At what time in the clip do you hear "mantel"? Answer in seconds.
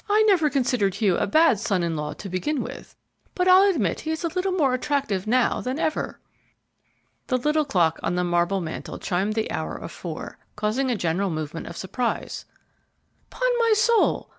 8.61-8.97